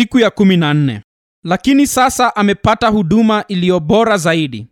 siku 0.00 0.18
ya 0.18 0.30
kumi 0.30 0.56
na 0.56 0.74
nne. 0.74 1.00
Lakini 1.44 1.86
sasa 1.86 2.36
amepata 2.36 2.88
huduma 2.88 3.44
iliyo 3.48 3.80
bora 3.80 4.16
zaidi 4.16 4.66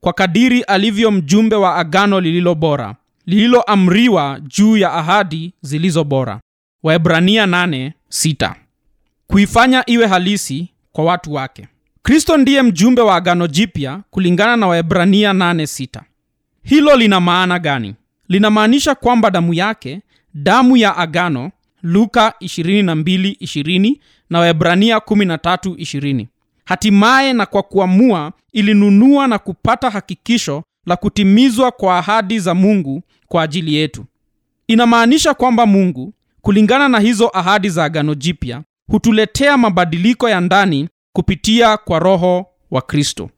kwa 0.00 0.12
kadiri 0.12 0.62
alivyo 0.62 1.10
mjumbe 1.10 1.56
wa 1.56 1.76
agano 1.76 2.20
lililo 2.20 2.54
bora 2.54 2.96
lililoamriwa 3.26 4.40
juu 4.42 4.76
ya 4.76 4.92
ahadi 4.92 5.52
zilizo 5.62 6.04
bora. 6.04 6.40
Waebrania 6.82 7.46
8:6 7.46 8.54
kuifanya 9.26 9.82
iwe 9.90 10.06
halisi 10.06 10.68
kwa 10.92 11.04
watu 11.04 11.32
wake. 11.32 11.68
Kristo 12.02 12.36
ndiye 12.36 12.62
mjumbe 12.62 13.02
wa 13.02 13.16
agano 13.16 13.46
jipya 13.46 14.00
kulingana 14.10 14.56
na 14.56 14.66
waebrania 14.66 15.32
8:6 15.32 16.00
hilo 16.62 16.96
lina 16.96 17.20
maana 17.20 17.58
gani? 17.58 17.94
Linamaanisha 18.28 18.94
kwamba 18.94 19.30
damu 19.30 19.54
yake 19.54 20.00
damu 20.34 20.76
ya 20.76 20.96
agano 20.96 21.50
luka 21.82 22.34
22:20 22.40 23.96
na 24.30 24.38
waebrania 24.38 24.96
13:20 24.98 26.26
hatimaye 26.64 27.32
na 27.32 27.46
kwa 27.46 27.62
kuamua 27.62 28.32
ilinunua 28.52 29.26
na 29.26 29.38
kupata 29.38 29.90
hakikisho 29.90 30.62
la 30.86 30.96
kutimizwa 30.96 31.70
kwa 31.70 31.98
ahadi 31.98 32.38
za 32.38 32.54
mungu 32.54 33.02
kwa 33.26 33.42
ajili 33.42 33.74
yetu. 33.74 34.04
Inamaanisha 34.68 35.34
kwamba 35.34 35.66
mungu 35.66 36.12
kulingana 36.40 36.88
na 36.88 36.98
hizo 37.00 37.30
ahadi 37.34 37.68
za 37.68 37.84
agano 37.84 38.14
jipya 38.14 38.62
hutuletea 38.90 39.58
mabadiliko 39.58 40.28
ya 40.28 40.40
ndani 40.40 40.88
kupitia 41.12 41.76
kwa 41.76 41.98
roho 41.98 42.46
wa 42.70 42.82
kristo. 42.82 43.30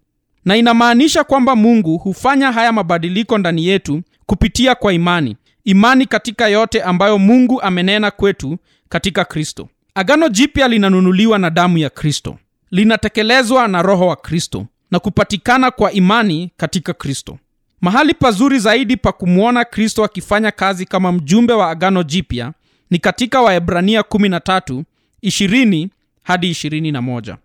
Na 0.45 0.57
inamaanisha 0.57 1.25
kwamba 1.25 1.57
mungu 1.57 1.99
hufanya 1.99 2.53
haya 2.53 2.73
mabadiliko 2.73 3.39
ndani 3.39 3.67
yetu 3.67 4.03
kupitia 4.27 4.75
kwa 4.75 4.93
imani 4.93 5.37
imani 5.65 6.07
katika 6.07 6.49
yote 6.49 6.83
ambayo 6.83 7.19
mungu 7.19 7.63
amenena 7.63 8.11
kwetu 8.11 8.59
katika 8.89 9.25
kristo. 9.25 9.69
Agano 9.95 10.29
jipya 10.29 10.69
linanunuliwa 10.69 11.39
na 11.39 11.51
damu 11.51 11.79
ya 11.79 11.91
kristo. 11.91 12.39
Linatekelezwa 12.71 13.69
na 13.69 13.83
roho 13.83 14.07
wa 14.07 14.17
kristo 14.17 14.67
na 14.91 14.99
kupatikana 14.99 15.71
kwa 15.71 15.93
imani 15.93 16.51
katika 16.57 16.93
kristo. 16.93 17.39
Mahali 17.81 18.15
pazuri 18.15 18.59
zaidi 18.59 18.97
pa 18.97 19.13
kumwona 19.13 19.65
kristo 19.65 20.05
akifanya 20.05 20.51
kazi 20.51 20.87
kama 20.87 21.13
mjumbe 21.13 21.53
wa 21.53 21.71
agano 21.71 22.03
jipya 22.03 22.53
ni 22.91 22.99
katika 22.99 23.41
waebrania 23.41 24.01
13 24.01 24.83
20 25.23 25.89
hadi 26.23 26.51
21 26.51 27.37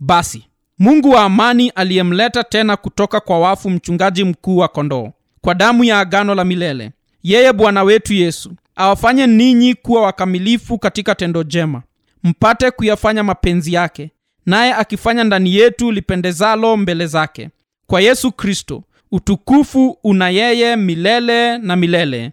basi 0.00 0.44
mungu 0.78 1.10
wa 1.10 1.22
amani 1.22 1.68
aliyemleta 1.70 2.44
tena 2.44 2.76
kutoka 2.76 3.20
kwa 3.20 3.38
wafu 3.40 3.70
mchungaji 3.70 4.24
mkuu 4.24 4.56
wa 4.56 4.68
kondoo 4.68 5.12
kwa 5.40 5.54
damu 5.54 5.84
ya 5.84 5.98
agano 5.98 6.34
la 6.34 6.44
milele 6.44 6.90
yeye 7.24 7.52
bwana 7.52 7.82
wetu 7.82 8.14
yesu 8.14 8.52
awafanye 8.76 9.26
ninyi 9.26 9.74
kuwa 9.74 10.02
wakamilifu 10.02 10.78
katika 10.78 11.14
tendo 11.14 11.42
jema 11.42 11.82
mpate 12.24 12.70
kuyafanya 12.70 13.22
mapenzi 13.24 13.72
yake 13.72 14.10
naye 14.46 14.74
akifanya 14.74 15.24
ndani 15.24 15.54
yetu 15.54 15.92
lipendezalo 15.92 16.76
mbele 16.76 17.06
zake. 17.06 17.50
Kwa 17.86 18.00
yesu 18.00 18.32
kristo 18.32 18.82
utukufu 19.12 19.98
una 20.04 20.28
yeye 20.30 20.76
milele 20.76 21.58
na 21.58 21.76
milele. 21.76 22.32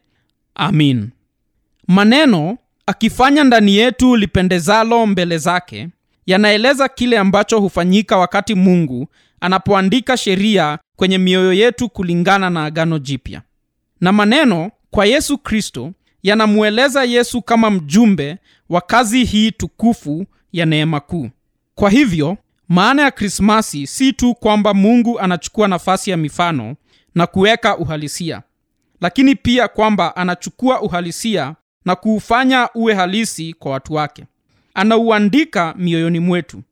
Amin. 0.55 1.09
Maneno 1.87 2.57
akifanya 2.85 3.43
ndani 3.43 3.75
yetu 3.75 4.15
lipendezalo 4.15 5.07
mbele 5.07 5.37
zake 5.37 5.89
yanaeleza 6.25 6.87
kile 6.89 7.17
ambacho 7.19 7.59
hufanyika 7.59 8.17
wakati 8.17 8.55
mungu 8.55 9.07
anapoandika 9.41 10.17
sheria 10.17 10.79
kwenye 10.95 11.17
mioyo 11.17 11.53
yetu 11.53 11.89
kulingana 11.89 12.49
na 12.49 12.65
agano 12.65 12.99
jipya. 12.99 13.41
Na 14.01 14.11
maneno 14.11 14.71
kwa 14.91 15.05
yesu 15.05 15.37
kristo 15.37 15.91
yanamweleza 16.23 17.03
yesu 17.03 17.41
kama 17.41 17.69
mjumbe 17.71 18.37
wa 18.69 18.81
kazi 18.81 19.23
hii 19.25 19.51
tukufu 19.51 20.25
ya 20.53 20.65
neema 20.65 20.99
kuu. 20.99 21.29
Kwa 21.75 21.89
hivyo 21.89 22.37
maana 22.69 23.01
ya 23.01 23.11
krismasi 23.11 23.87
si 23.87 24.13
tu 24.13 24.35
kwamba 24.35 24.73
mungu 24.73 25.19
anachukua 25.19 25.67
nafasi 25.67 26.11
ya 26.11 26.17
mifano 26.17 26.75
na 27.15 27.27
kuweka 27.27 27.77
uhalisia 27.77 28.41
lakini 29.01 29.35
pia 29.35 29.67
kwamba 29.67 30.15
anachukua 30.15 30.81
uhalisia 30.81 31.55
na 31.85 31.95
kuufanya 31.95 32.69
uwe 32.75 32.93
halisi 32.93 33.53
kwa 33.53 33.71
watu 33.71 33.93
wake. 33.93 34.25
Anauandika 34.73 35.73
mioyoni 35.77 36.19
mwetu. 36.19 36.63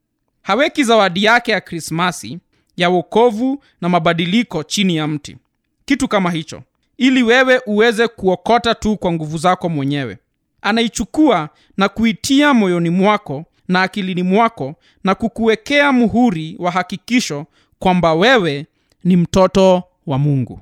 Haweki 0.42 0.84
zawadi 0.84 1.24
yake 1.24 1.52
ya 1.52 1.60
krismasi 1.60 2.38
ya 2.76 2.88
wokovu 2.90 3.62
na 3.80 3.88
mabadiliko 3.88 4.62
chini 4.62 4.96
ya 4.96 5.06
mti. 5.06 5.36
Kitu 5.84 6.08
kama 6.08 6.30
hicho 6.30 6.62
ili 7.00 7.22
wewe 7.22 7.60
uweze 7.66 8.08
kuokota 8.08 8.74
tu 8.74 8.96
kwa 8.96 9.12
nguvu 9.12 9.38
zako 9.38 9.68
mwenyewe. 9.68 10.18
Anaichukua 10.62 11.48
na 11.76 11.88
kuitia 11.88 12.54
moyoni 12.54 12.90
mwako 12.90 13.44
na 13.68 13.82
akilini 13.82 14.22
mwako 14.22 14.74
na 15.04 15.14
kukuwekea 15.14 15.92
muhuri 15.92 16.56
wa 16.58 16.70
hakikisho 16.70 17.46
kwamba 17.78 18.14
wewe 18.14 18.66
ni 19.04 19.16
mtoto 19.16 19.82
wa 20.06 20.18
mungu 20.18 20.60